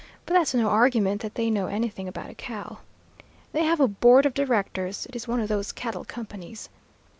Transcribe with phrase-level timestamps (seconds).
[0.25, 2.79] But that's no argument that they know anything about a cow.
[3.51, 6.69] They have a board of directors it is one of those cattle companies.